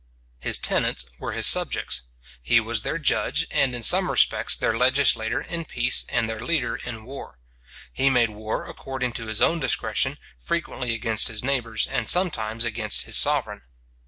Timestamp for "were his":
1.19-1.45